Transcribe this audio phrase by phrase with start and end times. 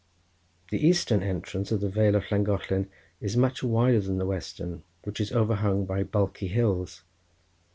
[0.71, 2.87] The eastern entrance of the vale of Llangollen
[3.19, 7.03] is much wider than the western, which is overhung by bulky hills.